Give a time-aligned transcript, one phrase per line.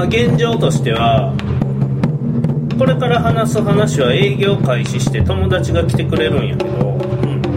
[0.00, 1.34] 今現状としては
[2.78, 6.98] これから話す話は営業開始して友達が来てくれるんやけど、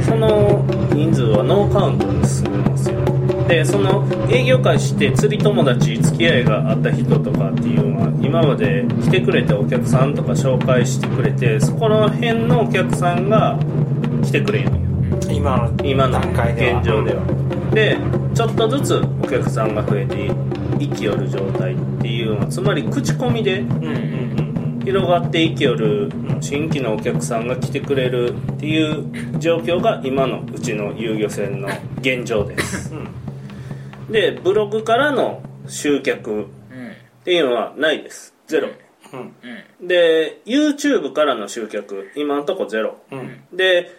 [0.05, 2.99] その人数はノーカウントで進みますよ。
[3.47, 13.57] でその営業開始して釣り友達付き合いがあった人とかっていうのは今まで来てくれたお客さんとか紹介してくれてそこら辺のお客さんが
[14.21, 14.77] 来てくれんのよ。
[15.31, 17.23] 今の今の現状では。
[17.73, 17.97] で
[18.35, 20.29] ちょっとずつお客さんが増えてい
[20.89, 31.69] きよる状態っていうのはつまり口コミでうんうんうん広がっていきよる新規のお客さんが来てくれるっていう状況が今のうちの遊漁船の
[31.99, 32.91] 現状です。
[34.09, 36.43] でブログからの集客うん。
[36.43, 36.45] っ
[37.23, 38.33] ていうのはないです。
[38.47, 38.69] ゼロ。
[39.81, 42.97] で YouTube からの集客今のとこゼロ。
[43.11, 43.43] うん。
[43.53, 43.89] で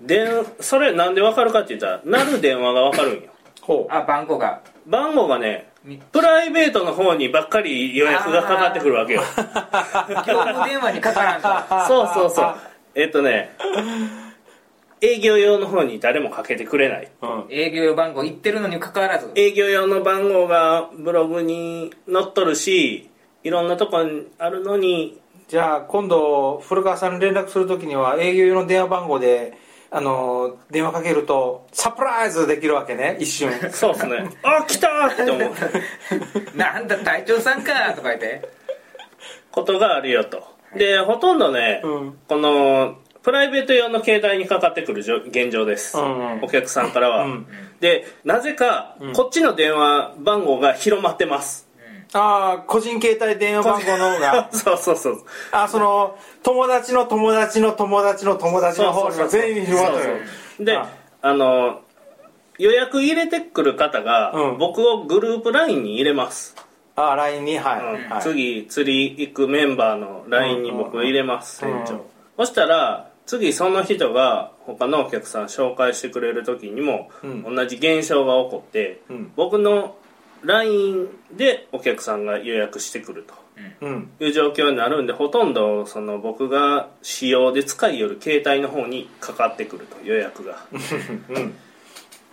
[0.00, 0.28] 電
[0.60, 3.30] それなんで分かるかって言ったら鳴る電話が分かるんよ。
[3.62, 3.92] ほう。
[3.92, 4.62] あ番号が。
[4.86, 9.22] 番号がねみプライベートの方にばっかり予約がかかってくるわけよ。
[10.26, 11.48] 業務電話にかからんと
[11.88, 12.54] そうそうそう。
[12.94, 13.50] えっとね
[15.00, 17.08] 営業用の方に誰もかけてくれない。
[17.22, 17.46] うん。
[17.50, 19.30] 営業番号言ってるのにかかわらず。
[19.34, 23.08] 営業用の番号がブログに載っとるし
[23.44, 25.20] いろんなとこにあるのに。
[25.48, 29.56] じゃあ今度古川さんに連絡するときには営業用の電話番号で
[29.90, 33.50] あの電話かけるとサプライズできるわけね一瞬。
[33.72, 34.30] そうっすね。
[34.42, 35.50] あ来たーって思
[36.54, 36.56] う。
[36.56, 38.58] なんだ隊長さんかとか言って。
[39.50, 40.44] ことがあるよと。
[40.76, 42.18] でほとんどね、うん。
[42.28, 46.44] このプライベート用の携帯にかかってくるじょ現状です、うんうん。
[46.44, 47.46] お客さんからは、うん。
[47.80, 51.67] でなぜかこっちの電話番号が広まってます、
[52.12, 54.48] ああ個人携帯電話番号の方が。
[54.52, 55.24] そうそうそう。
[55.52, 60.88] あその友達の友達の友達の友達の方が全員に広がってるであ
[61.20, 61.80] あの
[62.58, 64.58] 予約入れてくる方が、うん。
[64.58, 66.56] 僕をグループ LINE に入れます、
[66.96, 67.58] あ LINE に？
[67.58, 68.10] はい、うん。
[68.10, 71.72] はい、次釣り行くメンバーの LINE に僕入れます、うん。
[71.72, 77.54] 船長、そしたら次その人が他のお客さん紹介してくれる時にも、うん。
[77.54, 79.32] 同じ現象が起こって、うん。
[79.36, 79.94] 僕の
[80.42, 83.34] LINE でお客さんが予約してくると。
[83.80, 84.10] うん。
[84.20, 90.66] いう状況になるんでほとんどその僕が使用で使いよる携帯の方にかかってくると予約が。
[91.30, 91.54] うん。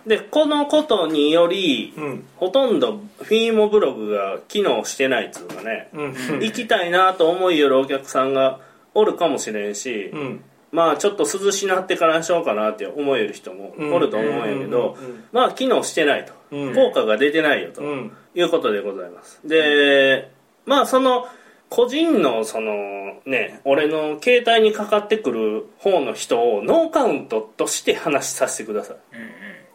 [0.06, 2.24] でこのことにより、うん。
[2.36, 6.14] ほとんどフィーモブログが機能してないっつうかね、うん。
[6.40, 8.60] 行きたいなと思いよるお客さんが
[8.94, 10.44] おるかもしれんし、うん。
[10.70, 15.04] まあちょっと涼しなってからにしようかなって思える人もおると思うんやけど、うん。
[15.04, 15.10] うん。
[15.10, 15.24] うん。
[15.32, 16.74] まあ機能してないと、うん。
[16.74, 18.12] 効果が出てないよと、うん。
[18.34, 19.40] いうことでございます。
[19.44, 20.30] で
[20.64, 21.26] まあその
[21.68, 28.96] 個人のそのね俺の携帯にかかってくる方の人をノーカウントとして話しさせてください。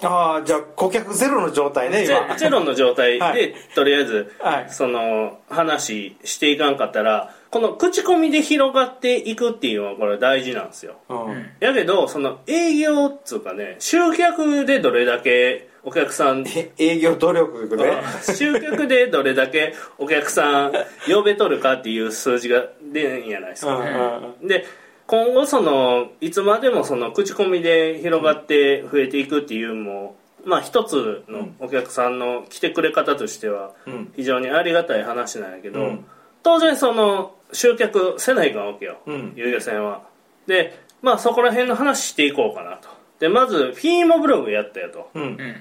[0.03, 2.35] ああじゃあ顧客ゼロの状態ねゼ今。
[2.35, 3.53] ゼロの状態で、はい。
[3.75, 4.67] とりあえず、はい。
[4.69, 10.95] その話していかんかったらこの口コミで広がっていくっていうのはこれ大事なんですよ。
[11.09, 11.49] うん。
[11.59, 16.45] やけどその営業っつうかね集客でどれだけお客さん。
[16.47, 20.73] え営業努力ね集客でどれだけお客さん
[21.07, 24.47] 呼べとるかっていう数字が出んやないですうんか、うん。
[24.47, 24.65] で
[25.07, 30.15] 今後そのいつまでもその口コミで広がって増えていくっていうのも
[30.45, 34.13] まあ一つのお客さんの来てくれ方としてはうん。
[34.15, 36.05] 非常にありがたい話なんやけど、うん。
[36.43, 39.33] 当然その集客せないかんわけよ、うん。
[39.35, 40.03] 遊漁船は。
[40.47, 42.89] でまあそこら辺の話していこうかなと。
[43.19, 45.09] でまずフィーモブログやったよと。
[45.15, 45.23] うん。
[45.23, 45.55] うん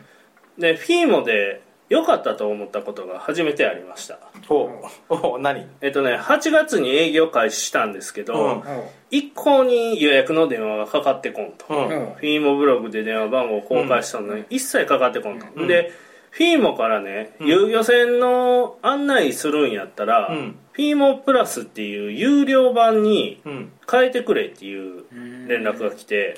[0.61, 4.21] でフィーモで良かったと思ったことが初めてありました。
[4.49, 4.71] おう。
[5.09, 5.67] おう何？
[5.81, 8.63] えっとね8月に営業開始したんですけど、うん。
[9.11, 11.89] 一向に予約の電話がかかってこんと、うん。
[11.89, 15.67] フィーモブログで電話番号を公開したのに一切かかってこんと、うん。
[15.67, 15.91] で
[16.31, 23.73] フィーモからね遊漁船の案内するんやったら、うんフィーモプラスっていう有料版にうん。
[23.91, 25.03] 変えてくれっていう
[25.49, 26.37] 連絡が来て、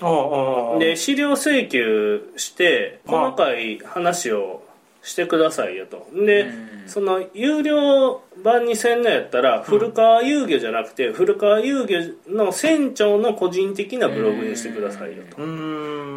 [0.78, 4.62] で資料請求してまあ細かい話を
[5.02, 6.08] してくださいよと。
[6.14, 6.68] でうん。
[6.86, 15.40] その有料版にせんのやったら古川遊漁じゃなくて古川遊漁の船長の個人的なブログにしてくださいよと。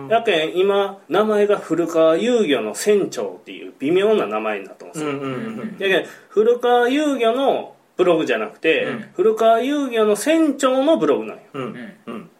[0.09, 5.09] やけん今名前が古川遊漁の船長っていう微妙な名前になってますよ。
[5.09, 5.27] うんうんう
[5.65, 9.09] んやけん古川遊漁のブログじゃなくて、うん。
[9.15, 11.43] 古川遊漁の船長のブログなんよ。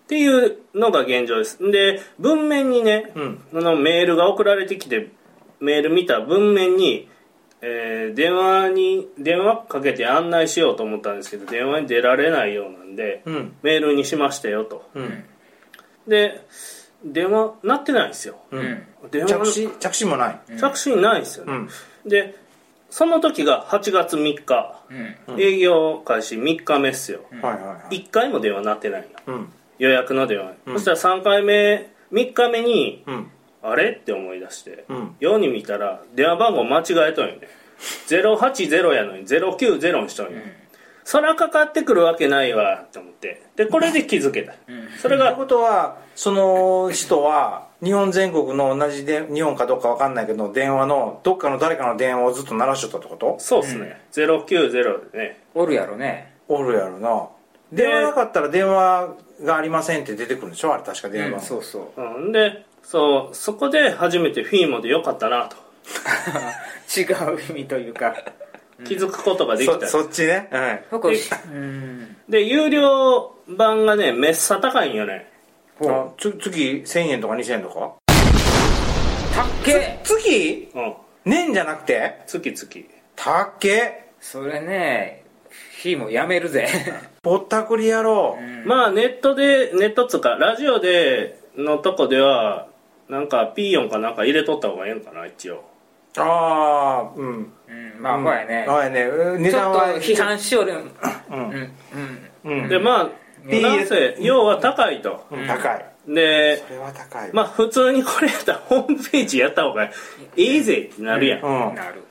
[0.06, 1.58] っていうのが現状です。
[1.72, 3.42] で文面にね、うん。
[3.52, 5.10] そのメールが送られてきて
[5.60, 7.10] メール見た文面に、
[7.62, 13.56] えー電話に電話かけて案内しようと思ったんですけど電話に出られないようなんで、うん。
[13.64, 14.90] メールにしましたよと。
[14.94, 15.24] うん。
[16.08, 16.46] で
[17.04, 18.36] 電話鳴ってないんですよ。
[18.52, 18.84] うん。
[19.10, 20.40] 電話着信着信もない。
[20.60, 21.70] 着信ないんですよね、うん。
[22.10, 22.36] で
[22.90, 24.82] その時が8月3日、
[25.28, 25.42] うん。
[25.42, 27.96] 営業開始3日目っすよ、はいはいはい。
[28.02, 29.52] 1回も電話鳴ってないようん。
[29.80, 30.74] 予約の電話、うん。
[30.76, 33.32] そしたら3回目3日目にうん。
[33.64, 35.16] あれって思い出して、うん。
[35.20, 37.48] ように見たら電話番号間違えとんよね。
[38.08, 40.32] 080やのに090にしとんよ、
[41.04, 44.54] そらかかってくるわけないわって思ってでこれで気づけた、
[45.02, 53.36] それがということはその人は日本全国の同じで日本かどうかわかんないけど電話のどっかの誰かの電話をずっと鳴らしとったってこと？
[53.40, 55.44] そうっすね、090でね。
[55.54, 56.34] おるやろね。
[56.48, 57.28] おるやろな。
[57.72, 60.74] で電話なかったら電話がありませんって出てくるんでしょ？
[60.74, 62.02] あれ確か電話、うんそうそう。
[62.02, 62.32] うん。
[62.32, 65.58] でそうそこで初めてフィーモでよかったなと。
[66.98, 68.16] 違う意味というか。
[68.84, 70.50] 気づくことができた、そそっちね。
[70.52, 70.84] はい。
[72.30, 75.32] で有料版がねめっさ高いんよね
[75.82, 77.94] あつ月1000円とか2000円とか？
[79.36, 79.48] たっ。
[79.64, 80.94] け月うん。
[81.26, 82.22] 年じゃなくて？
[82.28, 83.50] 月々たっ。
[83.60, 85.24] けそれね
[85.78, 86.68] 火もやめるぜ。
[87.22, 92.68] ぼったくり野郎、まあネットでネットっつうかラジオでのとこでは
[93.10, 95.64] なんかピーヨンかなんか入れとった方がええんかな一応。
[96.18, 97.28] ああうん。
[97.68, 98.66] うんまあほやね。
[98.68, 99.04] はいね。
[99.04, 100.74] うん値段は批判しよる
[101.30, 101.74] うんうん。
[102.46, 102.62] うん。
[102.64, 102.70] うん。
[102.70, 105.26] でまあなんせ要は高いと。
[105.32, 105.48] うん。
[105.48, 105.86] 高い。
[106.08, 107.30] でそれは高い。
[107.34, 109.86] まあ普通にこれやったらホームページやった方が
[110.36, 110.62] いい。
[110.62, 111.76] ぜってなるやん、うん。
[111.76, 112.04] なる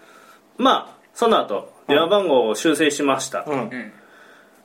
[0.58, 3.60] まあその後電話番号を修正しました、うん。
[3.60, 3.92] うん。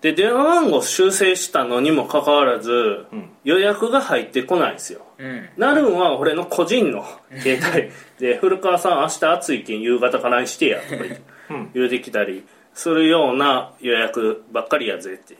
[0.01, 2.71] で電話番号修正したのにもかかわらず、
[3.13, 3.29] ん。
[3.43, 5.01] 予約が入ってこないんですよ。
[5.17, 5.49] うん。
[5.57, 7.05] なるんは俺の個人の
[7.41, 7.91] 携帯。
[8.19, 11.21] で古川さん明日暑いけん夕方からにしてやとか言って。
[11.49, 11.71] うん。
[11.73, 15.35] 言うてきたりするような予約ばっかりやぜって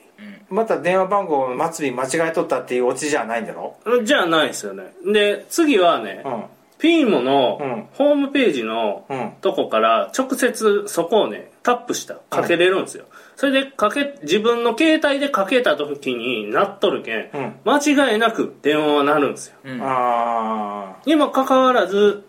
[0.50, 3.78] また電話番号祭り間違えとったっていうオチじゃないんだろ？
[4.04, 4.94] じゃあないですよね。
[5.06, 6.44] で次はね、うん。
[6.80, 7.26] ピーモうん。
[7.26, 12.16] のホームページのうんとこから直接そこをねタップした。
[12.16, 13.06] かけれるんですよ、
[13.36, 17.56] それでかけ自分の携帯でかけた時になっとるけん、うん。
[17.66, 19.56] 間違いなく電話は鳴るんですよ。
[19.66, 19.80] うん。
[19.84, 22.26] あにもかかわらず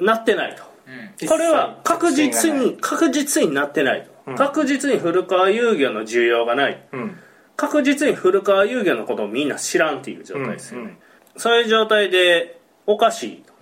[0.00, 0.62] 鳴ってないと。
[0.88, 1.28] うん。
[1.28, 6.86] あこれは確実に確実になってないと、うん確実に古川遊漁の需要がない。
[6.92, 7.18] うん。
[7.56, 10.98] 確実に古川遊漁のことをみんな知らんっていう状態ですよね、うんうん。
[11.36, 13.52] そういう状態でおかしいと。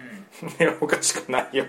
[0.65, 1.67] い やおかしくないよ。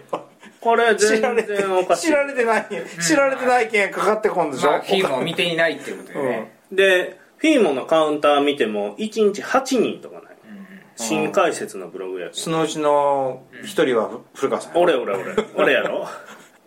[0.62, 2.08] これ全知られて然おかしい。
[2.08, 2.84] 知られてないよ。
[3.02, 4.72] 知られてないけんかかってこんでしょ？
[4.72, 6.58] まあ火も見ていないっていうことでね。
[6.72, 10.34] でフィーモのカウンター見ても1日8人とかない。
[10.96, 15.36] 新解説のブログやけそのうちの一人は古川さん俺俺俺。
[15.56, 16.08] 俺やろ？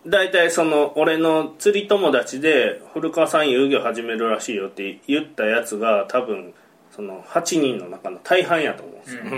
[0.05, 6.53] 大体その俺の釣り友達で古川さん遊漁始めるらしいよって言ったやつが多分
[6.95, 9.31] その8人の中の大半やと思うんですよ、うん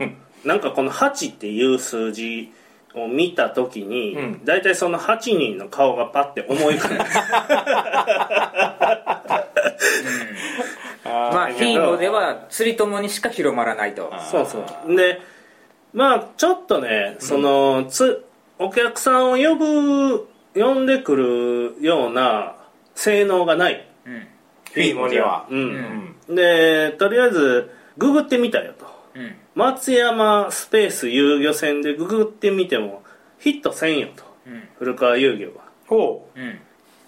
[0.00, 2.52] うんなんかこの8っていう数字
[2.94, 4.44] を見た時に、うん。
[4.44, 6.98] 大体その8人の顔がパッて思い浮かんで
[11.04, 14.12] まあヒーローでは釣り友にしか広まらないと。
[14.30, 14.96] そうそう。
[14.96, 15.20] で
[15.92, 18.24] まあちょっとねその、つ
[18.58, 22.56] お客さんを呼ぶ呼んでくるような
[22.94, 24.26] 性能がないうん。
[24.72, 25.46] フィーモには。
[25.50, 28.86] うん、でとりあえずググってみたよと。
[29.14, 29.36] うん。
[29.54, 33.02] 松山スペース遊漁船でググってみても
[33.38, 34.24] ヒットせんよと。
[34.46, 34.68] うん。
[34.78, 35.64] 古川遊漁は。
[35.86, 36.40] ほう。
[36.40, 36.60] ん。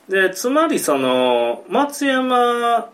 [0.08, 2.90] でつまりその松山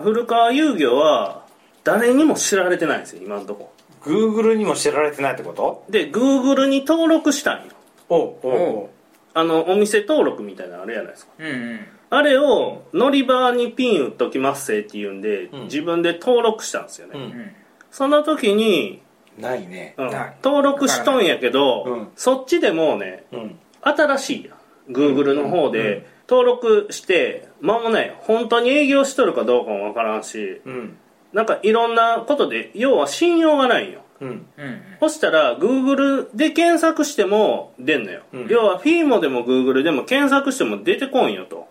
[0.00, 1.44] 古川遊漁は
[1.84, 3.72] 誰にも知られてないんですよ今のとこ。
[4.06, 5.84] う Google にも知られてないってこと？
[5.90, 7.71] で Google に登録したんよ
[8.12, 8.90] おうお
[9.34, 11.32] あのお店登録みたいなのあるじゃないですか。
[11.38, 11.80] うんうん。
[12.10, 15.62] あれを乗り場にピン打っときますせって言うんで、うん。
[15.64, 17.22] 自分で登録したんですよね、うん。
[17.22, 17.52] うん
[17.90, 19.02] その時に、
[19.38, 19.94] ないね。
[19.98, 20.10] うん。
[20.10, 20.36] ない。
[20.42, 22.08] 登録しとんやけど、うん。
[22.16, 23.58] そっちでもうねうん。
[23.82, 24.92] 新しいやん。
[24.92, 30.96] Google の方で登録して間もない本当に営業しとるかどうかもわからんしうん。
[31.32, 34.46] なんかいろんなことで要は信用がないんようん。
[34.56, 38.46] うんそしたら Google で検索しても出んのよ、うん。
[38.48, 41.68] 要は FIMO でも Google でも検索しても出てこんよと。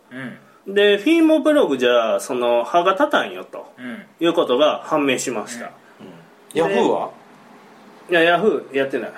[0.67, 0.73] うん。
[0.73, 3.73] で FIMO ブログじゃその歯が立たんよと。
[3.79, 4.03] うん。
[4.19, 5.71] いうことが判明しました、
[6.53, 7.11] ヤフーは？
[8.09, 9.11] いや Yahoo やってない。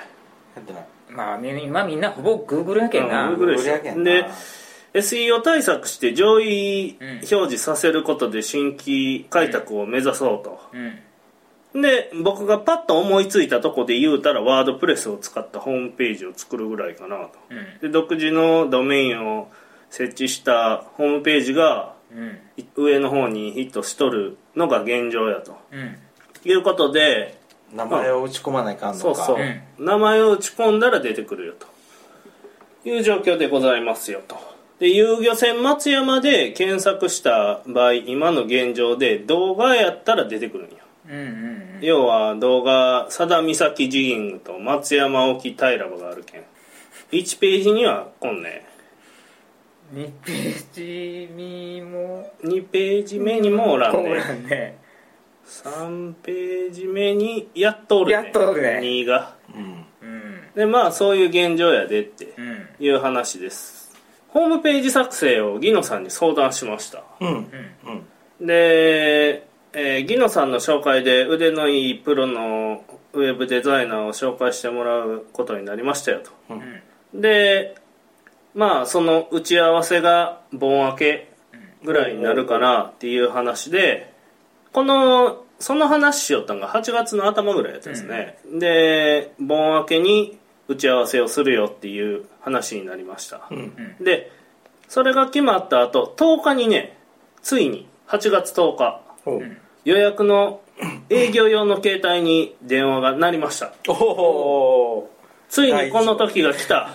[0.55, 0.85] やってない。
[1.09, 3.29] まあみ今みんなほぼ Google やけんな。
[3.29, 4.11] うん Google やけんな。
[4.11, 4.25] で
[4.93, 7.09] SEO 対策して上位うん。
[7.09, 10.99] 表示させることで新規開拓を目指そうと、うん
[11.73, 17.31] で僕がパッと思いついたとこで言うたらワードプレスを使ったホームページを作るぐらいかなと。
[17.49, 17.79] うん。
[17.81, 19.51] で独自のドメインを
[19.89, 22.39] 設置したホームページがうん。
[22.57, 25.57] い上の方にヒットしとるのが現状やと。
[25.71, 25.97] うん。
[26.45, 27.39] いうことで
[27.73, 29.01] 名前を打ち込まないかんのか。
[29.01, 29.85] そうそう、うん。
[29.85, 31.67] 名前を打ち込んだら出てくるよと。
[32.85, 34.37] いう状況でございますよと。
[34.79, 46.43] で遊漁船松山で検索した場合今の現状で動画やったら出てくるんようんうん要は動画佐田岬ジギングと松山沖平場があるけん。
[47.11, 48.65] 1ページにはこんね
[49.93, 54.77] 2ページにも2ページ目にもおらんおねらんね
[55.45, 59.35] 3 ページ目にやっとおるねやっとおるね2が。
[59.53, 59.63] うん。
[60.01, 62.67] うんでまあそういう現状やでってうん。
[62.79, 63.91] いう話です。
[64.29, 67.03] ホームページ作成をギノさんに相談しました。
[67.19, 68.05] うんうん
[68.39, 68.47] うん。
[68.47, 76.31] で、えーギノさんの紹介で腕のいいプロのウェブデザイナーを紹介してもらうことになりましたよと。
[76.49, 77.21] うん。
[77.21, 77.75] で
[78.53, 81.31] まあその打ち合わせが盆明け
[81.83, 84.13] ぐらいになるかなっていう話で
[84.71, 90.37] このその話しよったんが8月の頭ぐらいやったですね、で盆明けに
[90.67, 93.95] 打ち合わせをするよっていう話になりました、うん。
[94.03, 94.31] で
[94.87, 96.97] それが決まった後10日にね
[97.41, 99.01] ついに8月10日。
[99.25, 100.61] おう予約の
[101.09, 103.73] 営業用の携帯に電話が鳴りました。
[103.87, 105.09] おお
[105.49, 106.89] ついにこの時が来た。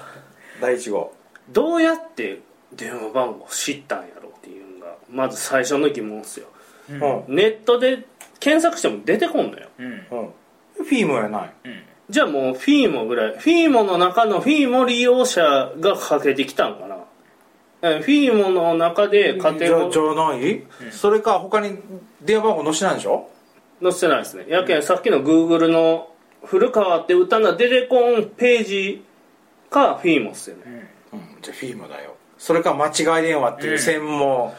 [0.61, 1.13] 第一号。
[1.51, 2.41] どうやって
[2.73, 6.49] 電話番号知ったんやろっていうのがまず最初の疑問ですよ。
[6.91, 7.03] うん。
[7.27, 7.35] うん。
[7.35, 8.07] ネットで
[8.41, 9.69] 検索しても出てこんのよ。
[9.79, 9.87] うん。
[9.87, 10.01] うん。
[10.01, 11.55] フィームやない。
[11.65, 11.83] うん。
[12.11, 16.97] じゃあもうフィーモぐらいフィーモの中のフィーモ利用者がかけてきたんかな。
[16.97, 16.98] え
[17.81, 21.79] フィーモの中で家庭をじゃないそれか他に
[22.21, 23.31] 電話番号載せてないでしょ？
[23.81, 24.47] 載せてないですね。
[24.49, 26.11] やけんさっきのグーグルの
[26.45, 29.05] 古川って歌な出てこんページ
[29.71, 30.91] かフィーモっすよね。
[31.13, 31.21] うん。
[31.41, 32.17] じゃあフィームだよ。
[32.37, 34.53] それか間違い電話っていう専門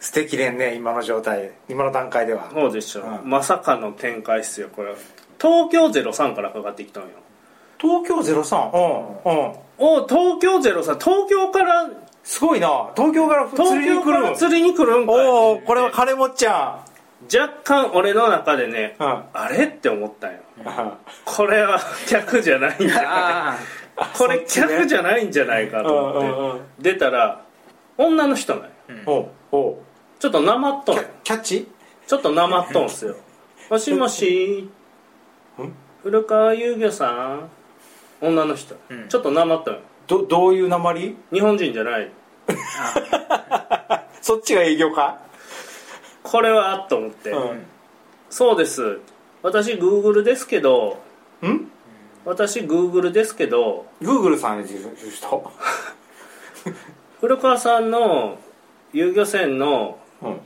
[0.00, 1.52] 素敵でんね今の状態。
[1.68, 2.50] 今の段階では。
[2.52, 3.24] そうでしょ、う。
[3.26, 3.30] ん。
[3.30, 4.94] まさかの展開っすよこれ
[5.40, 7.10] 東京03からかかってきたんよ。
[7.78, 8.70] 東京03
[9.24, 9.42] うん。
[9.42, 9.52] うん。
[9.78, 11.90] お東京03東京から
[12.24, 12.90] すごいな。
[12.96, 14.16] 東京から釣東りに来る。
[14.16, 15.26] 京から釣りに来るんかい。
[15.26, 16.84] おおこれは金持っちゃ
[17.32, 19.24] 若干俺の中でね、うん。
[19.32, 20.38] あれって思ったんよ。
[20.38, 20.92] ん。
[21.24, 21.78] これは
[22.08, 23.06] 客じゃないんじゃない。
[23.96, 26.60] あこれ客じゃないんじゃないかと思って、うんうんうん。
[26.80, 27.42] 出たら
[27.98, 28.70] 女の人なんよ。
[29.06, 29.76] おうおう。
[30.18, 31.02] ちょっとなまっとんよ。
[31.02, 31.68] キャキャッチ？
[32.06, 33.16] ちょっとなまっとんすよ。
[33.70, 34.70] もしもし。
[35.58, 35.72] ん？
[36.02, 37.50] 古川遊漁さん。
[38.20, 39.08] 女の人、うん。
[39.08, 42.10] ちょっとなまっとんよどどういう鉛日本人じゃない。
[44.20, 45.18] そっちが営業か？
[46.22, 47.62] これはと思って、うん。
[48.30, 48.98] そうです。
[49.42, 50.98] 私グーグルですけど。
[51.42, 51.70] ん？
[52.24, 53.86] 私グーグルですけど。
[54.00, 55.52] グーグルさんにいう人？
[57.20, 58.38] 古川さんの
[58.92, 60.40] 遊漁船のうん。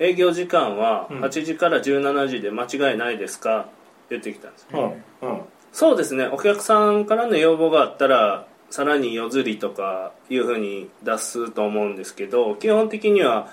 [0.00, 1.20] 営業時間はうん。
[1.24, 3.66] 8時から17時で間違いないですか？
[4.10, 4.94] 言ってきたんですよ。
[5.22, 5.28] うん。
[5.28, 5.40] うん。
[5.72, 6.26] そうですね。
[6.32, 13.48] お客さんからの要望があったらさらに夜釣りとかいうふうに出すと思うんですけど基本的には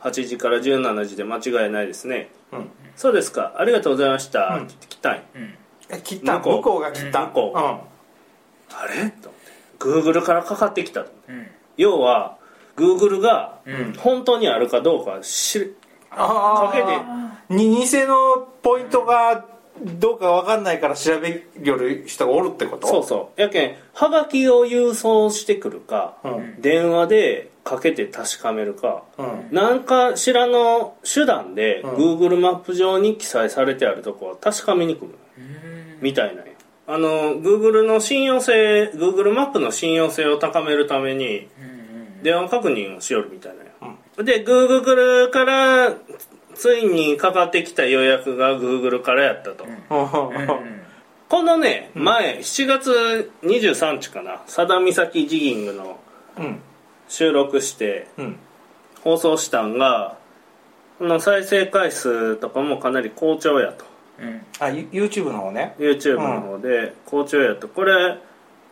[0.00, 2.30] 8時から17時で間違いないですね。
[2.52, 2.70] うん。
[2.96, 3.54] そうですか。
[3.58, 4.64] ありがとうございました、うん。
[4.64, 5.54] って来たんようん。
[5.90, 6.38] え切った？
[6.38, 6.56] 向こう。
[6.56, 7.58] 向こうが切った向こう。
[7.58, 7.80] あ
[8.86, 9.10] れ？
[9.10, 9.52] と思って。
[9.78, 11.04] グーグルからかかってきた。
[11.04, 11.46] とうん。
[11.76, 12.36] 要は
[12.76, 13.92] グーグルがうん。
[13.94, 15.74] 本当にあるかどうか知
[16.10, 17.58] あかけて。
[17.58, 19.46] 偽のポイントが
[19.82, 22.86] どうか分かんないから調べる人がおるってこと？
[22.86, 23.40] そうそう。
[23.40, 26.60] やけんはがきを郵送してくるか、うん。
[26.60, 29.48] 電話でかけて確かめるか、うん。
[29.52, 31.90] 何かしらの手段でうん。
[32.18, 35.14] Google マップ上に記載されてあるとこは確かめに来る。
[35.38, 35.98] うん。
[36.00, 36.52] みたいなんや。
[36.90, 43.66] あの Google の信用性 Google マップの信用性を高めるためにうん電話確認をしよるみたいなん
[44.16, 45.94] や、で Google から
[46.58, 49.70] ついにかかってきた予約が Google からやったと、うん。
[49.70, 49.78] うん。
[51.28, 54.38] このね前7月23日かな。
[54.46, 55.98] 佐田岬ジギングの
[56.38, 56.60] うん。
[57.08, 58.36] 収録してうん。
[59.02, 60.18] 放送したんが
[60.98, 63.84] この再生回数とかもかなり好調やと。
[64.20, 64.42] うん。
[64.58, 65.76] あ You- YouTube の方ね。
[65.78, 67.68] YouTube の方で好調やと。
[67.68, 68.18] これ、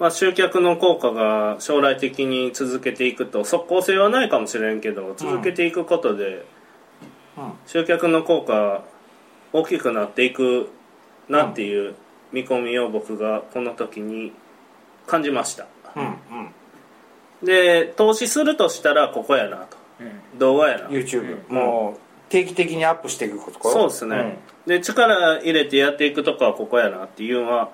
[0.00, 6.42] まあ、集客の効果が将来的に続けていくと即効性はないかもしれんけど続けていくことでうん
[7.66, 8.84] 集客の効果
[9.52, 10.70] 大きくなっていく
[11.28, 11.94] なっていう
[12.32, 14.32] 見込みを僕がこの時に
[15.06, 15.66] 感じました。
[15.94, 16.06] うんう
[17.44, 17.46] ん。
[17.46, 19.76] で投資するとしたらここやなと。
[20.00, 20.38] うん。
[20.38, 20.88] 動画やな。
[20.88, 23.70] YouTube もう定期的にアップしていくこと？
[23.70, 27.70] そうですね、で力入れてやっていくとこはここやなっていうのは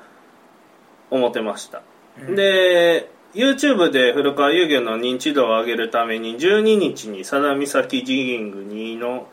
[1.10, 1.80] 思ってました、
[2.18, 9.26] で YouTube で古川遊漁の認知度を上げるために12日に佐田岬ジギング2の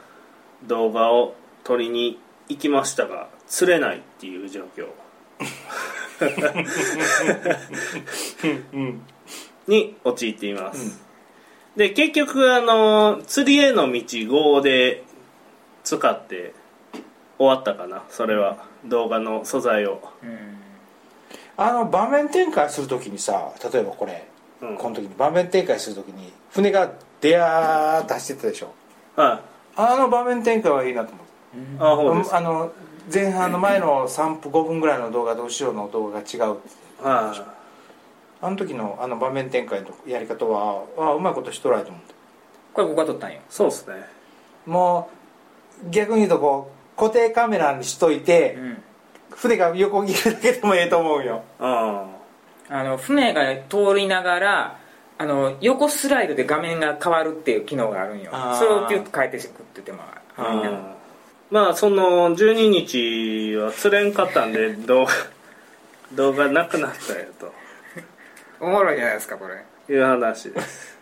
[0.67, 4.87] 動画を撮りに行きましたが釣れないっていう状況。
[8.43, 8.79] うん。
[8.81, 9.01] うん
[9.67, 10.99] に陥っています、
[11.75, 15.03] で結局あの釣りへの道5で
[15.83, 16.55] 使って
[17.37, 18.03] 終わったかな。
[18.09, 20.01] それは動画の素材を。
[21.55, 24.27] あの場面展開するときにさ例えばこれ、
[24.61, 24.77] うん。
[24.77, 28.73] この時に場面展開するときに船がデアーッ出してたでしょ。
[29.15, 29.41] は
[29.75, 31.25] あの場面展開はいいなと思う。
[31.25, 32.35] いあほうです。
[32.35, 32.71] あの
[33.11, 36.57] 前半の前の3分5分ぐらいの動画と後ろの動画が違う。
[37.01, 37.55] は
[38.41, 42.01] あの時のあの場面展開のやり方はあうまいことしとらないと思っ
[42.73, 43.38] これ僕が撮ったんよ。
[43.38, 43.95] いそうっすね。
[44.65, 45.09] たも
[45.85, 48.83] う逆に言うとこう固定カメラにしといて、うん。
[49.31, 51.43] 船が横切るだけでもええと思うよ。
[51.59, 52.05] あ。
[52.69, 54.78] あの船が通りながら
[55.21, 58.31] あの横スライドで画面が変わるっていう機能があるんよ。
[58.57, 59.99] それをピュッと変えてくってても
[60.38, 60.79] あうん
[61.51, 65.11] まあその12日は釣れんかったんで 動画
[66.13, 67.53] 動画なくなったよと。
[68.61, 69.93] おもろいじゃないですかこれ。
[69.93, 70.97] いう話です。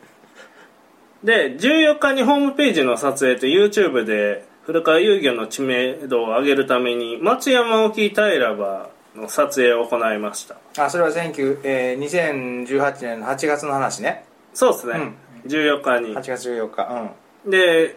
[1.24, 10.56] で14日にホームページの撮影と YouTube で古川遊漁の知名度を上げるために松山沖平場の撮影を行いました。
[10.78, 14.24] あそれは19、えー2018年の8月の話ね。
[14.54, 15.14] そうですね、
[15.46, 16.16] 14日に。
[16.16, 17.12] 8月14日
[17.46, 17.96] で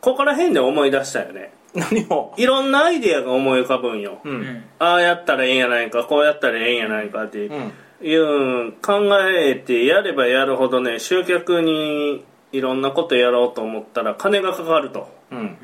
[0.00, 1.52] ここら辺で思い出したよね。
[1.54, 4.42] うん何もいろんなアイデアが思い浮かぶんよ、ううん。
[4.42, 7.72] んああやったらええんやないかこうやったらええんやないかってうん。
[8.06, 9.00] いうん考
[9.30, 15.08] えてやればやるほどね集客にいろんなことやろうと思ったら金がかかると。
[15.30, 15.56] うん。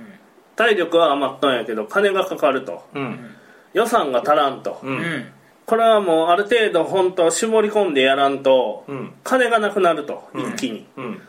[0.57, 2.85] 体力は余ったんやけど金がかかると。
[2.95, 3.35] うん
[3.75, 4.99] 予算が足らんと、ううん。
[5.01, 5.33] ん
[5.67, 9.13] これはもうある程度本当絞り込んでやらんとうん。
[9.25, 10.53] 金がなくなると、うん。
[10.55, 10.87] 一気に。
[10.97, 11.21] うん。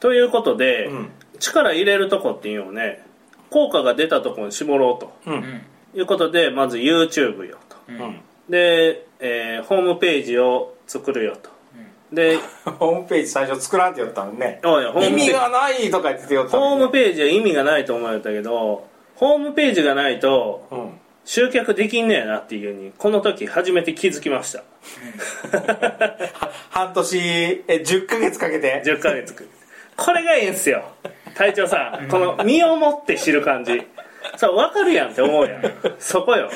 [0.00, 1.10] ということで、うん。
[1.40, 3.04] 力入れるとこっていうのをね
[3.50, 5.30] 効果が出たところに絞ろうと。
[5.94, 7.76] いうことでまず YouTube よと。
[8.48, 11.50] で、えーホームページを作るよと。
[12.12, 12.38] で
[12.78, 14.60] ホームページ最初作らんって言ったもんね。
[14.64, 15.30] おいホー意ムページ。
[15.30, 24.60] 味がないとか言って言ったホームページは意味がないと思うんだけどホームページがないとうん集客できんねやなっていうふうにこの時初めて気づきました。
[24.60, 27.18] は 半年
[27.68, 29.36] え10ヶ月かけて？10ヶ月
[29.94, 30.84] これがいいんすよ。
[31.34, 33.86] 隊長さんこの身をもって知る感じ。
[34.38, 35.72] そう分かるやんって思うやん。
[35.98, 36.48] そこよ。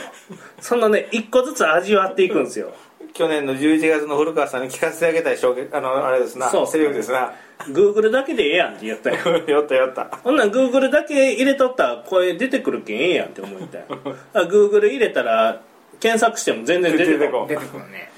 [0.59, 2.73] そのね一個ずつ味わっていくんですよ。
[3.13, 5.37] 去年の11月の古川さんに聞かせてあげたい
[5.73, 6.49] あのあれですな。
[6.49, 6.67] そう。
[6.67, 7.35] セリフですな
[7.69, 10.05] Google だけでええやんって言ったよよ ったよった。
[10.23, 13.85] ほんなん Google だけ入れとったら声出てくるけんええやんって思ったよ
[14.35, 15.61] あ Google 入れたら
[16.01, 17.49] 検索しても全然出てこん。
[17.49, 18.11] 出てくるね。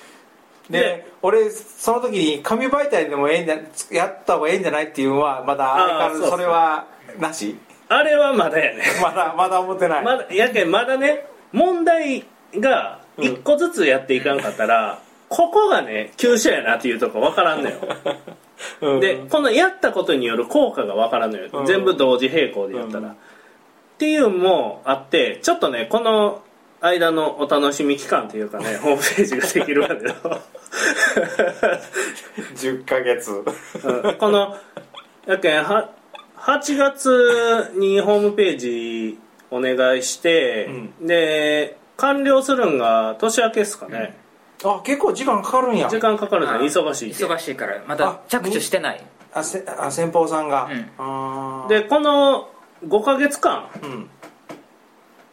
[0.70, 3.58] でで俺その時に紙媒体でもええんじゃ
[3.90, 6.86] やった方がええんじゃないっていうのはまだ相変わらそれは
[7.18, 7.56] なし？
[7.88, 8.82] あれはまだやね。
[9.02, 12.24] まだまだ思ってない、まだやけんまだね問題
[12.56, 14.98] が一個ずつやっていかんかったら、
[15.34, 17.76] ここがね急所やなっていうとこ分からんのよ。
[18.80, 19.00] うん。
[19.00, 21.66] でこのやったことによる効果が分からんのよ、うん。
[21.66, 23.10] 全部同時並行でやったら、うん。
[23.10, 23.14] っ
[23.98, 26.44] ていうのもあってちょっとねこの
[26.80, 30.14] 間のお楽しみ期間というかね ホームページができるまでの
[32.54, 33.32] 10ヶ月。
[33.32, 34.14] うん。
[34.14, 34.56] この
[35.26, 35.90] やけんは
[36.36, 39.18] 8月にホームページ
[39.50, 40.70] お願いして、
[41.00, 44.16] で完了するんが年明けっすかね、
[44.62, 45.88] あ結構時間かかるんや。
[45.88, 46.52] 時間かかるね。
[46.52, 47.12] あ忙しい。
[47.12, 49.04] って忙しいからまだ着手してない。
[49.32, 51.68] あせあ先方さんが、うん。
[51.68, 52.48] でこの
[52.86, 54.10] 5ヶ月間うん。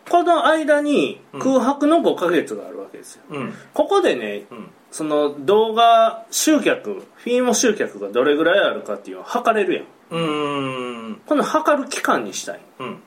[0.09, 3.21] この間に空白の5ヶ月があるわけですよ。
[3.29, 3.53] うん。
[3.73, 4.69] ここでねうん。
[4.91, 9.85] その動画集客フィーモ集客がどれぐらいあるかっていうのを測れるやん。
[10.09, 11.21] うーん。
[11.25, 12.59] この測る期間にしたい。
[12.79, 13.01] うん。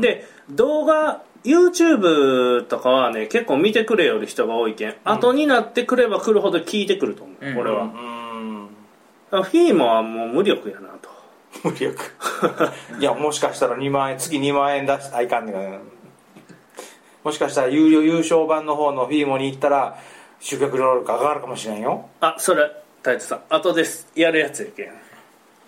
[0.00, 7.54] で動画 YouTube とかはね結構見てくれよる人が多いけん、後になってくれば来るほど聞いてくると思う、うん。
[7.54, 8.68] これは、うーん。
[9.30, 11.08] フィーモはもう無力やなと。
[11.64, 11.96] 無力。
[13.00, 15.80] いやもしかしたら2万円月2万円出したらいかんねん。
[17.22, 19.98] もしかしたら有料優勝版の方のフィーモに行ったら
[20.40, 22.08] 集客能力上がるかもしれんよ。
[22.20, 23.40] あそれ太一さん。
[23.48, 24.08] 後です。
[24.14, 24.92] やるやつやけん。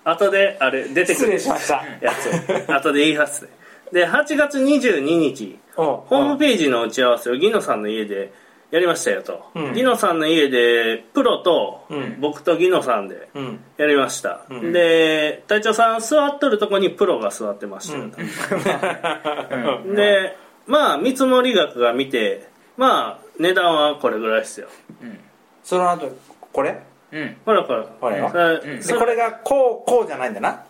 [0.04, 1.84] 後であれ出てく失る礼しました。
[2.00, 2.72] やつ。
[2.72, 3.61] 後で言いますね
[3.92, 8.32] で8月22日ホホームページの打ち合わせをギノさんの家で
[8.70, 9.74] やりましたよと、うん。
[9.74, 12.20] ギノさんの家でプロとうん。
[12.20, 13.60] 僕とギノさんでうん。
[13.76, 14.72] やりました、うん。
[14.72, 18.16] で隊長さん座っとるとこにプロが座ってましたよと、
[19.86, 19.94] うん。
[19.94, 24.68] でまあ見積もり額が見てまあ値段はこれぐらいですよ。
[25.62, 26.16] その後
[26.52, 26.80] これ？
[27.12, 27.36] うん。
[27.44, 30.64] ほらこれここれがこうこうじゃないんだな。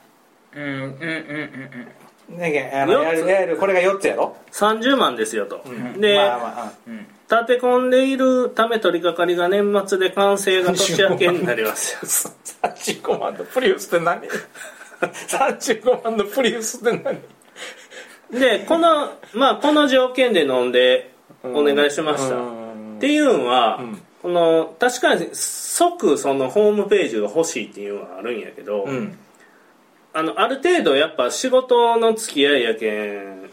[0.55, 1.89] うんうんうんうんうん
[2.37, 6.01] ねあのやるやるこれが4つやろ？30万ですよと、ん。
[6.01, 7.07] で、まあまあうん。
[7.31, 12.33] 立て込んでいるため取り掛かりが年末で完成が年明けになりますよ。
[12.69, 14.21] 35万のプリウスって何？
[15.01, 18.41] 35万のプリウスって何？
[18.41, 22.41] でこのまあこの条件で飲んでお願いしました、っ
[23.01, 24.03] ていうのは、ん。
[24.23, 29.19] この確かに即そのホームページが欲しいっていうのはあるんやけど、うん
[30.15, 33.51] あのある程度やっぱ仕事の付き合いやけん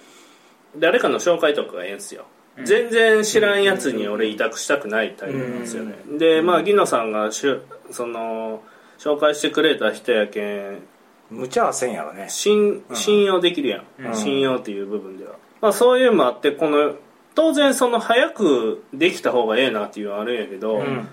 [0.77, 2.25] 誰かの紹介とかがええんすよ、
[2.63, 8.61] 全然知らんやつに俺委託したくないタイプなんですよね、でまあギノさんがしゅその
[8.97, 10.83] 紹介してくれた人やけん
[11.29, 12.25] 無茶はせんやろね。
[12.29, 14.15] 信信用できるやん、うん。
[14.15, 16.95] 信用っていう部分では、まあ、そういうのもあってこの
[17.35, 21.07] 当然その早くできた方がええなっていうのはあるんやけど、うん。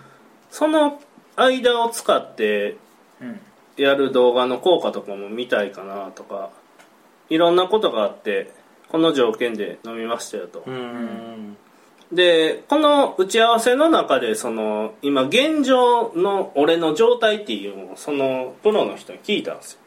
[0.50, 1.00] その
[1.36, 2.78] 間を使ってうん
[3.76, 6.50] やる動画の効果とかも見たいかなとか
[7.28, 8.52] いろんなことがあって
[8.88, 11.56] この条件で飲みましたよと、うん。
[12.12, 19.78] でこの打ち合わせの中でその今現状の俺の状態っていうのをそのプロの人に聞いたんですよ、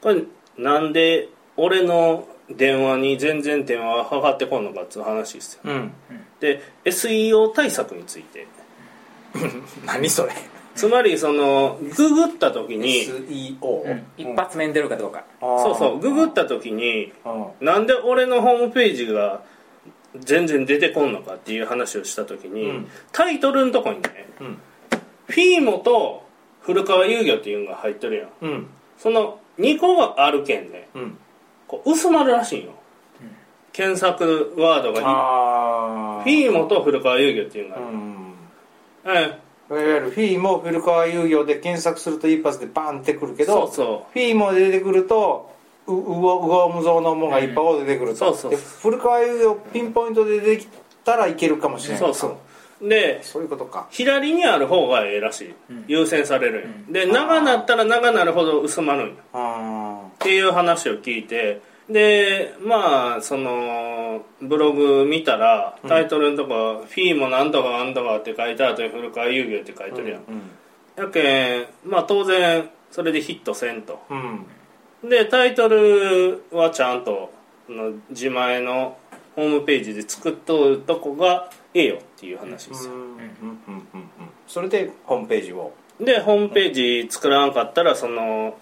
[0.00, 0.22] これ
[0.58, 5.60] なんで俺の電話に全然電話がかかってこんのかっていう話ですよ。
[5.64, 5.92] うん。
[6.40, 8.46] で SEO 対策について。
[9.86, 10.32] 何それ
[10.74, 13.06] つまりそのググった時に
[13.60, 15.24] SEO 一発目に出るかどうか。
[15.40, 17.12] そうそうググった時に
[17.60, 19.42] なんで俺のホームページが
[20.18, 22.88] 全然出てこんのかっていう話をした時に、うん。
[23.12, 24.58] タイトルのとこにねうん。
[25.26, 26.26] フィーモと
[26.60, 28.28] 古川遊魚っていうのが入ってるやん。
[28.42, 28.66] うん。
[28.98, 31.18] その2個があるけんねうん。
[31.66, 32.72] こう薄まるらしいよ、
[33.72, 39.24] 検索ワードがああフィーモと古川遊魚っていうのがある、うん。
[39.24, 39.34] うん、
[39.80, 45.52] いわゆるフィーも古川遊魚で検索すると一発でバンってくるけどそうそフィーも出てくると
[45.86, 50.68] ううごうご無造のものがいっぱい出てくると、そうそうで古川遊魚ピンポイントで出てき
[51.04, 52.38] たらいけるかもしれないうそうそ
[52.84, 55.54] うでそういうことか左にある方がええらしい、
[55.88, 70.22] 優先されるんよで長なったら長なるほど薄まるんよあっていう話を聞いてでまあそのブログ見たらタイトルのとこ、フィーもなんとかなんとかって書いてあって古川遊戯って書いてるやん、
[70.96, 74.00] やけんまあ当然それでヒットせんと。
[74.10, 74.16] うん。
[74.16, 74.46] うん
[75.04, 77.32] でタイトルはちゃんと
[77.68, 78.96] あの自前の
[79.34, 83.00] ホームページで作っとるとこがええよっていう話ですよ、うん。
[83.00, 83.16] うん。
[83.16, 83.74] うん。
[83.74, 84.08] うん。
[84.46, 85.72] それでホームページを。
[86.00, 88.56] でホームページ作らんかったらその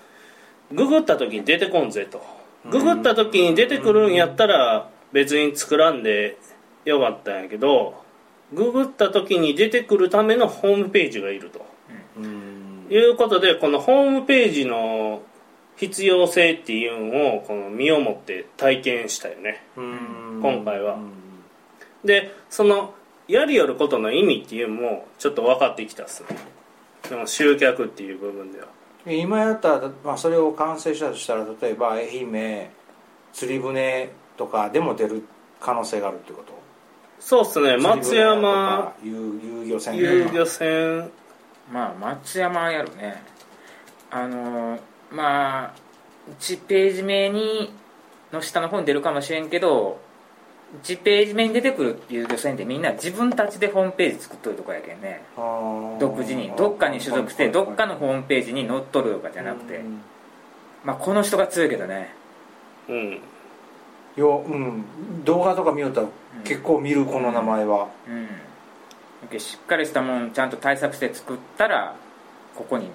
[0.73, 2.23] ググった時に出てこんぜと
[2.69, 6.37] ググった時に出てくるんやったら別に作らんで
[6.85, 8.03] よかったんやけど
[8.53, 11.65] ググった時に出てくるためのホームページがいると。
[12.17, 12.87] うん。
[12.91, 15.23] いうことでこのホームページの
[15.77, 19.65] 必要性っていうのをこの身をもって体験したよね。
[19.77, 20.41] うん。
[20.43, 20.99] 今回は。
[22.05, 22.95] でその
[23.29, 26.37] やりよることの意味っていうのもちょっと分かってきたっすね。
[27.09, 28.67] その集客っていう部分では
[29.07, 32.71] 今やったら、まあ、それを完成したとしたら例えば愛媛
[33.33, 35.25] 釣り船とかでも出る
[35.61, 36.53] 可能性があるってこと？
[37.19, 37.77] そうっすね。
[37.77, 38.95] 松山。
[39.03, 39.97] 遊遊漁船。
[39.97, 41.11] 遊漁船。
[41.71, 43.23] まあ松山やるね。
[44.11, 44.81] あのー
[45.13, 45.75] まあ
[46.39, 47.73] 1ページ目に
[48.33, 50.01] の下の方に出るかもしれんけど
[50.83, 55.23] 1ページ目に出てくる遊漁船ってみんな自分たちでホームページ作っとるとこやけんね。
[55.99, 59.81] 独自にどっかに所属してどっかのホームページに載っとるとかじゃなくて。
[60.85, 62.15] まあこの人が強いけどね。
[62.89, 63.21] うん。
[64.17, 64.85] よ、うん、
[65.25, 66.07] 動画とか見よったら
[66.45, 69.39] 結構見るこの名前は、うん。
[69.39, 71.95] しっかりしたもんちゃんと対策して作ったら
[72.57, 72.91] ここに1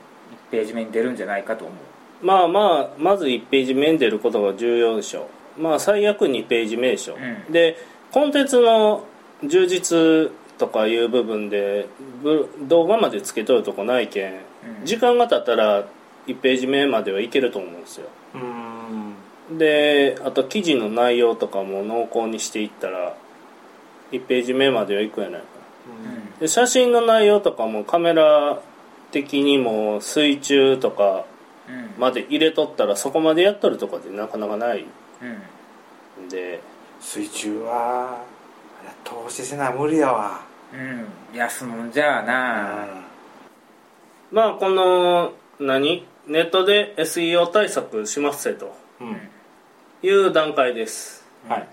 [0.51, 2.25] ページ目に出るんじゃないかと思う。
[2.25, 5.25] まあまあまず1ページ目に出ることが重要でしょう
[5.57, 7.51] まあ最悪2ページ目でしょう、うん。
[7.51, 7.77] で
[8.11, 9.05] コンテンツの
[9.43, 11.87] 充実とかいう部分で
[12.23, 14.35] ぶ動画までつけとるとこないけん、う
[14.83, 14.85] ん。
[14.85, 15.85] 時間が経ったら
[16.27, 18.07] 1ページ目まではいけると思うんですよ。
[19.49, 19.57] うん。
[19.57, 23.15] であと記事の内容とかも濃厚にしていったら
[24.11, 25.47] 1ページ目まではいくやないか。
[26.39, 28.59] で写真の内容とかもカメラ
[29.11, 31.25] 的にも水中とか
[31.67, 31.99] うん。
[31.99, 34.85] まで入れとったらそこまでやっとるとかでなかなかない
[35.21, 36.25] うん。
[36.25, 36.61] んで
[36.99, 38.23] 水中は
[38.81, 40.41] あれ投資せな無理やわ。
[40.73, 41.07] うん。
[41.37, 42.87] 安もんじゃあな。
[44.31, 46.07] まあこの何？
[46.27, 48.75] ネットで SEO 対策しますせと。
[48.99, 49.19] うん、うん。
[50.01, 51.23] いう段階です。
[51.47, 51.67] はい。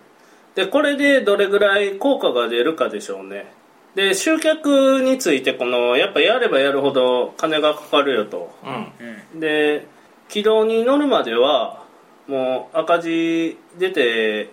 [0.55, 3.51] でこれでどれぐらい効果が出るかでしょうね。
[3.95, 8.55] で集客についてこのやっぱやればやるほど金がかかるよと。
[8.63, 8.93] うん。
[9.33, 9.41] うん。
[9.41, 9.87] で
[10.29, 11.82] 軌道に乗るまでは
[12.29, 14.51] もう赤字出て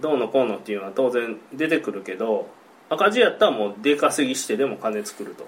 [0.00, 2.48] どうのこうのっていうのは当然出てくるけど
[2.88, 5.46] 赤字やったらもう出稼ぎしてでも金作ると。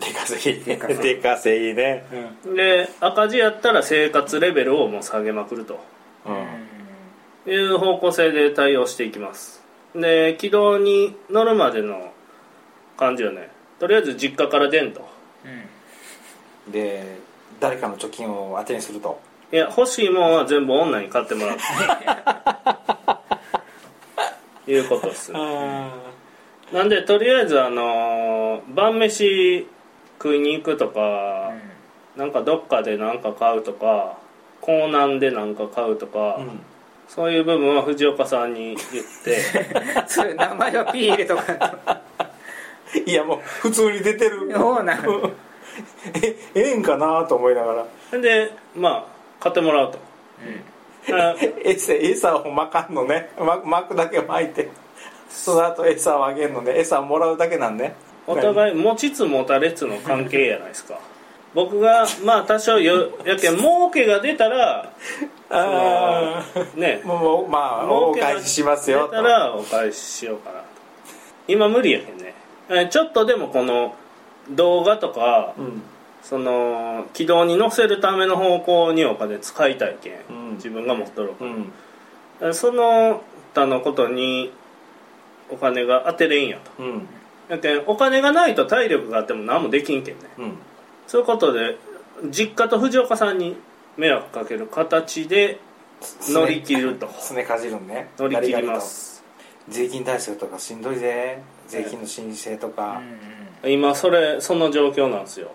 [0.00, 1.74] 出稼ぎ出稼ぎ。
[1.74, 2.04] ね。
[2.44, 5.78] で赤字やったら生活レベルをもう下げまくると。
[6.26, 7.52] うん。
[7.52, 9.62] いう方向性で対応していきます。
[9.94, 12.12] で軌道に乗るまでの
[12.96, 13.50] 感じはね。
[13.78, 15.06] とりあえず実家から出んと。
[16.66, 16.72] うん。
[16.72, 17.18] で
[17.60, 19.20] 誰かの貯金を当てにすると
[19.52, 21.58] いや欲しいもんは全部女に買ってもらう
[24.66, 25.32] と いうことです。
[25.32, 29.66] なんでとりあえずあの晩飯
[30.18, 31.52] 食いに行くとか、
[32.16, 34.16] なんかどっかで何か買うとか
[34.60, 36.60] 港南で何か買うとか、うん。
[37.06, 39.38] そういう部分は藤岡さんに言って。
[40.08, 41.42] それ名前はピー入れとか
[43.06, 44.50] いやもう普通に出てる。
[44.52, 45.32] そうなん
[46.22, 48.18] えええんかなと思いながら。
[48.18, 49.13] でまあ
[49.44, 49.98] 買ってもらうと、
[51.12, 53.28] あ餌餌を巻かんのね。
[53.38, 54.70] ま巻くだけ巻いて。
[55.28, 56.78] その後餌をあげるのね。
[56.78, 57.94] 餌をもらうだけなんね。
[58.26, 60.98] お互い持ちつ持たれつの関係やないですか。
[61.52, 64.90] 僕がまあ多少よやけん儲けが出たら
[65.50, 67.02] ああね。
[67.04, 70.64] もうまあお返ししますよ出たらお返ししようかなと。
[71.48, 72.32] 今無理やけんね。
[72.70, 73.94] えちょっとでもこの
[74.48, 75.82] 動画とかうん
[76.24, 80.54] その軌道に乗せるための方向にお金使いたいけん、うん。
[80.54, 81.72] 自分が持っとるうん。
[82.40, 84.50] えその他のことに
[85.50, 86.82] お金が当てれんやと。
[86.82, 87.08] うん。
[87.50, 90.22] やけんお金がないと体力があっても何もできんけんね。
[90.38, 90.52] うん。
[91.06, 91.76] そういうことで
[92.30, 93.56] 実家と藤岡さんに
[93.98, 95.60] 迷惑かける形で
[96.30, 97.06] 乗り切ると。
[97.20, 98.08] すねかじるんね。
[98.18, 99.22] 乗り切りまガリガリす
[99.68, 99.72] と。
[99.72, 101.42] 税金対策とかしんどいぜ。
[101.68, 103.02] 税金の申請とか。
[103.66, 105.50] 今それその状況なんですよ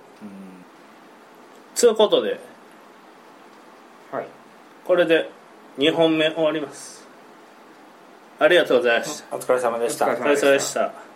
[1.72, 2.40] うんそういうことで。
[4.12, 4.26] はい。
[4.86, 5.30] これで
[5.78, 7.08] 2本目終わります。
[8.40, 9.36] ありがとうございました。
[9.36, 10.08] お疲れ様でした。
[10.08, 11.09] お疲れ様でした